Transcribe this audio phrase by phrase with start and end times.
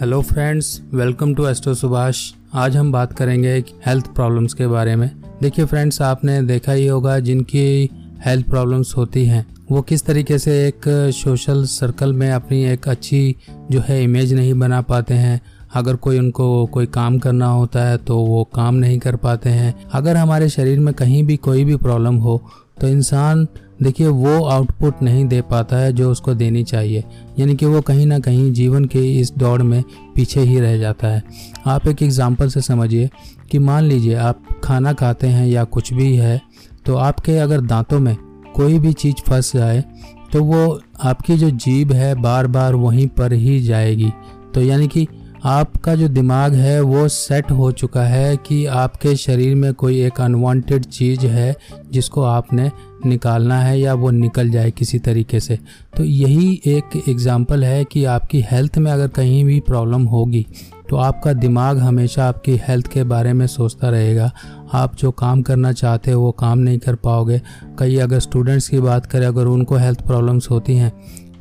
[0.00, 2.18] Hello friends welcome to astro Subhash
[2.54, 5.10] आज हम बात करेंगे एक हेल्थ प्रॉब्लम्स के बारे में।
[5.42, 7.90] देखिए फ्रेंड्स आपने देखा ही होगा जिनकी
[8.26, 13.36] हेल्थ प्रॉब्लम्स होती हैं, वो किस तरीके से एक सोशल सर्कल में अपनी एक अच्छी
[13.70, 15.40] जो है इमेज नहीं बना पाते हैं।
[15.74, 19.74] अगर कोई उनको कोई काम करना होता है तो वो काम नहीं कर पाते हैं।
[19.92, 22.42] अगर हमारे शरीर में कहीं भी कोई भी प्रॉब्लम हो
[22.80, 23.46] तो इंसान,
[23.82, 27.04] देखिए, वो आउटपुट नहीं दे पाता है जो उसको देनी चाहिए।
[27.38, 29.82] यानी कि वो कहीं ना कहीं जीवन के इस दौड़ में
[30.14, 31.22] पीछे ही रह जाता है।
[31.66, 33.10] आप एक एग्ज़ाम्पल से समझिए
[33.50, 36.40] कि मान लीजिए आप खाना खाते हैं या कुछ भी है
[36.86, 38.16] तो आपके अगर दांतों में
[38.56, 39.84] कोई भी चीज़ फंस जाए
[40.32, 44.10] तो वो आपकी जो जीभ है बार बार वहीं पर ही जाएगी।
[44.54, 45.06] तो यानी कि
[45.38, 50.20] आपका जो दिमाग है वो सेट हो चुका है कि आपके शरीर में कोई एक
[50.20, 51.54] अनवांटेड चीज़ है
[51.92, 52.70] जिसको आपने
[53.06, 55.58] निकालना है या वो निकल जाए किसी तरीके से।
[55.96, 60.46] तो यही एक एग्ज़ाम्पल है कि आपकी हेल्थ में अगर कहीं भी प्रॉब्लम होगी
[60.90, 64.30] तो आपका दिमाग हमेशा आपकी हेल्थ के बारे में सोचता रहेगा।
[64.74, 67.40] आप जो काम करना चाहते हो वो काम नहीं कर पाओगे।
[67.78, 70.92] कई अगर स्टूडेंट्स की बात करें, अगर उनको हेल्थ प्रॉब्लम्स होती हैं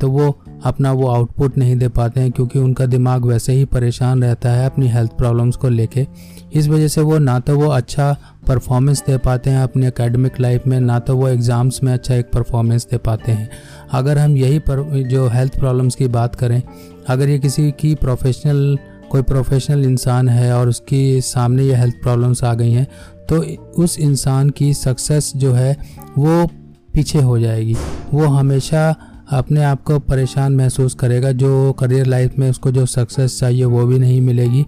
[0.02, 4.23] तो वो अपना वो आउटपुट नहीं दे पाते हैं क्योंकि उनका दिमाग वैसे ही परेशान
[4.23, 6.05] रहता है अपनी हेल्थ प्रॉब्लम्स को लेके।
[6.52, 8.16] इस वजह से वो ना तो वो अच्छा
[8.47, 12.31] परफॉर्मेंस दे पाते हैं अपनी एकेडमिक लाइफ में, ना तो वो एग्ज़ाम्स में अच्छा एक
[12.33, 13.50] परफॉर्मेंस दे पाते हैं।
[13.91, 16.61] अगर हम यही पर जो हेल्थ प्रॉब्लम्स की बात करें,
[17.08, 18.78] अगर ये किसी की प्रोफेशनल
[19.11, 22.88] कोई प्रोफेशनल इंसान है और उसकी सामने ये हेल्थ प्रॉब्लम्स आ गई हैं
[23.30, 23.38] तो
[23.83, 25.75] उस इंसान की सक्सेस जो है
[26.17, 26.45] वो
[26.94, 27.75] पीछे हो जाएगी।
[28.13, 28.95] वो हमेशा
[29.28, 33.86] अपने आप को परेशान महसूस करेगा, जो करियर लाइफ में उसको जो सक्सेस चाहिए वो
[33.86, 34.66] भी नहीं मिलेगी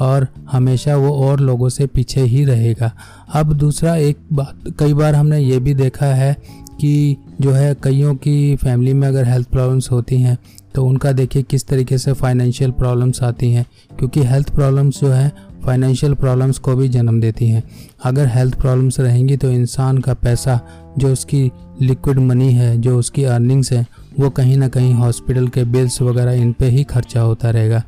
[0.00, 2.92] और हमेशा वो और लोगों से पीछे ही रहेगा।
[3.34, 6.36] अब दूसरा एक बात, कई बार हमने ये भी देखा है
[6.80, 10.36] कि जो है कईयों की फैमिली में अगर हेल्थ प्रॉब्लम्स होती हैं
[10.74, 13.64] तो उनका देखिए किस तरीके से फाइनेंशियल प्रॉब्लम्स आती हैं,
[13.98, 15.32] क्योंकि हेल्थ प्रॉब्लम्स जो है,
[15.64, 17.62] फाइनेंशियल प्रॉब्लम्स को भी जन्म देती हैं।
[18.04, 20.58] अगर हेल्थ प्रॉब्लम्स रहेंगी तो इंसान का पैसा,
[20.98, 21.50] जो उसकी
[21.82, 23.86] लिक्विड मनी है, जो उसकी अर्निंग्स है
[24.18, 27.82] वो कहीं ना कहीं हॉस्पिटल के बिल्स वगैरह इन पे ही खर्चा होता रहेगा।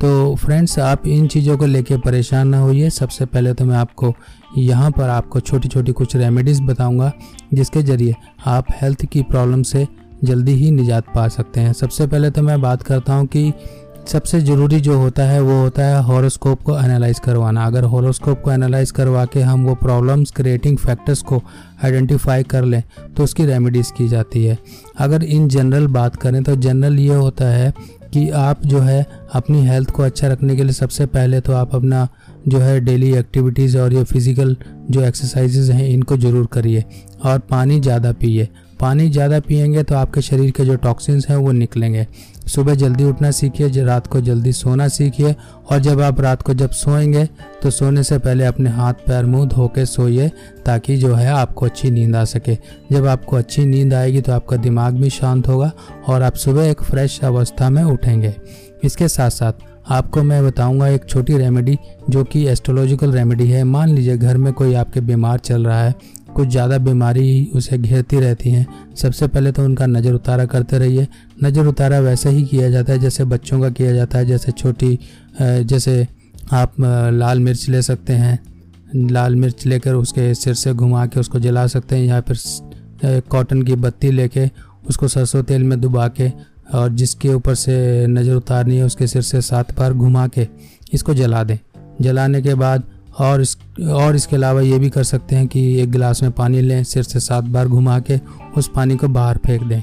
[0.00, 4.12] तो फ्रेंड्स आप इन चीज़ों को लेके परेशान ना होइए। सबसे पहले तो मैं आपको
[4.58, 7.12] यहाँ पर आपको छोटी छोटी कुछ रेमेडीज़ बताऊँगा,
[7.54, 8.14] जिसके ज़रिए
[8.46, 9.86] आप हेल्थ की प्रॉब्लम से
[10.24, 13.52] जल्दी ही निजात पा सकते हैं। सबसे पहले तो मैं बात करता हूँ कि
[14.08, 18.50] सबसे ज़रूरी जो होता है, वो होता है हॉरोस्कोप को एनालाइज करवाना। अगर हॉरोस्कोप को
[18.52, 21.42] एनालाइज करवा के हम वो प्रॉब्लम्स क्रिएटिंग फैक्टर्स को
[21.84, 22.82] आइडेंटिफाई कर लें
[23.16, 24.58] तो उसकी रेमेडीज़ की जाती है।
[24.98, 27.72] अगर इन जनरल बात करें तो जनरल ये होता है
[28.12, 31.74] कि आप जो है अपनी हेल्थ को अच्छा रखने के लिए सबसे पहले तो आप
[31.74, 32.06] अपना
[32.48, 34.56] जो है डेली एक्टिविटीज़ और ये फ़िज़िकल
[34.90, 36.84] जो एक्सरसाइजेज हैं, इनको ज़रूर करिए
[37.24, 38.48] और पानी ज़्यादा पिए।
[38.80, 42.06] पानी ज़्यादा पियेंगे तो आपके शरीर के जो टॉक्सिन्स हैं वो निकलेंगे।
[42.46, 45.34] सुबह जल्दी उठना सीखिए रात को जल्दी सोना सीखिए
[45.70, 47.24] और जब आप रात को जब सोएँगे
[47.62, 50.30] तो सोने से पहले अपने हाथ, पैर, मुँह धो के सोइए
[50.66, 52.56] ताकि जो है आपको अच्छी नींद आ सके।
[52.92, 55.70] जब आपको अच्छी नींद आएगी तो आपका दिमाग भी शांत होगा
[56.08, 58.34] और आप सुबह एक फ्रेश अवस्था में उठेंगे।
[58.84, 61.76] इसके साथ साथ आपको मैं बताऊँगा एक छोटी रेमेडी
[62.10, 65.94] जो कि एस्ट्रोलॉजिकल रेमेडी है। मान लीजिए घर में कोई आपके बीमार चल रहा है
[66.38, 71.06] कुछ ज़्यादा बीमारी उसे घेरती रहती हैं। सबसे पहले तो उनका नज़र उतारा करते रहिए।
[71.44, 74.98] नज़र उतारा वैसे ही किया जाता है, जैसे बच्चों का किया जाता है, जैसे छोटी
[75.40, 76.06] जैसे
[76.52, 78.38] आप लाल मिर्च ले सकते हैं।
[79.08, 83.62] लाल मिर्च लेकर उसके सिर से घुमा के उसको जला सकते हैं, या फिर कॉटन
[83.62, 84.48] की बत्ती लेके
[84.88, 86.30] उसको सरसों तेल में डुबा के
[86.74, 90.46] और जिसके ऊपर से नज़र उतारनी है, उसके सिर से सात बार घुमा के
[90.92, 91.58] इसको जला दें।
[92.00, 92.82] जलाने के बाद
[93.18, 96.60] और इस, और इसके अलावा ये भी कर सकते हैं कि एक गिलास में पानी
[96.60, 98.20] लें, सिर से सात बार घुमा के
[98.56, 99.82] उस पानी को बाहर फेंक दें।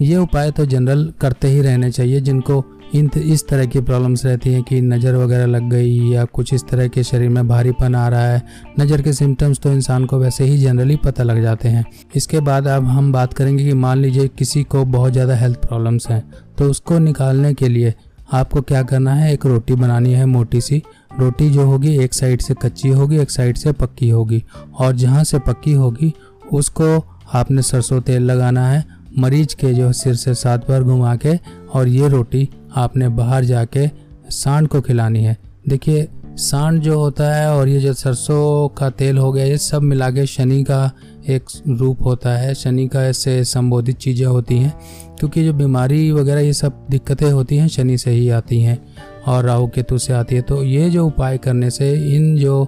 [0.00, 4.52] ये उपाय तो जनरल करते ही रहने चाहिए, जिनको इन इस तरह की प्रॉब्लम्स रहती
[4.52, 8.08] हैं कि नज़र वगैरह लग गई या कुछ इस तरह के शरीर में भारीपन आ
[8.08, 8.42] रहा है।
[8.80, 11.84] नज़र के सिम्टम्स तो इंसान को वैसे ही जनरली पता लग जाते हैं।
[12.16, 16.08] इसके बाद अब हम बात करेंगे कि मान लीजिए किसी को बहुत ज़्यादा हेल्थ प्रॉब्लम्स
[16.08, 16.22] हैं
[16.58, 17.94] तो उसको निकालने के लिए
[18.32, 19.32] आपको क्या करना है?
[19.32, 20.82] एक रोटी बनानी है मोटी सी।
[21.20, 24.44] रोटी जो होगी, एक साइड से कच्ची होगी, एक साइड से पक्की होगी।
[24.78, 26.14] और जहाँ से पक्की होगी,
[26.52, 28.84] उसको आपने सरसों तेल लगाना है
[29.18, 31.34] मरीज़ के जो सिर से सात बार घुमा के,
[31.74, 33.90] और ये रोटी आपने बाहर जाके
[34.30, 35.36] सांड को खिलानी है।
[35.68, 39.82] देखिए, सांड जो होता है, और ये जो सरसों का तेल हो गया, ये सब
[39.82, 40.92] मिला के शनि का
[41.28, 44.72] एक रूप होता है, शनि का ऐसे संबोधित चीज़ें होती हैं,
[45.18, 48.78] क्योंकि जो बीमारी वगैरह ये सब दिक्कतें होती हैं, शनि से ही आती हैं
[49.26, 52.64] और राहु केतु से आती है। तो ये जो उपाय करने से इन जो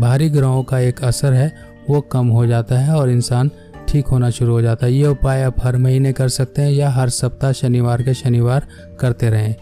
[0.00, 1.52] भारी ग्रहों का एक असर है,
[1.90, 3.50] वो कम हो जाता है और इंसान
[3.88, 6.90] ठीक होना शुरू हो जाता है। ये उपाय आप हर महीने कर सकते हैं या
[6.90, 8.66] हर सप्ताह, शनिवार के शनिवार
[9.00, 9.54] करते रहें।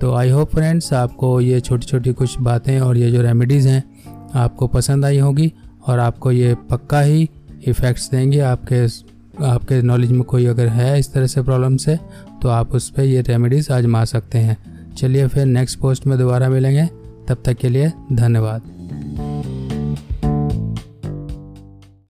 [0.00, 3.82] तो आई होप फ्रेंड्स आपको ये छोटी छोटी कुछ बातें और ये जो रेमेडीज़ हैं,
[4.34, 5.52] आपको पसंद आई होगी।
[5.86, 7.30] और आपको ये पक्का ही
[7.66, 8.86] इफ़ेक्ट्स देंगे। आपके
[9.44, 11.98] आपके नॉलेज में कोई अगर है इस तरह से प्रॉब्लम से
[12.42, 14.56] तो आप उस पर ये रेमेडीज़ आजमा सकते हैं।
[14.96, 16.86] चलिए फिर नेक्स्ट पोस्ट में दोबारा मिलेंगे।
[17.28, 18.81] तब तक के लिए धन्यवाद।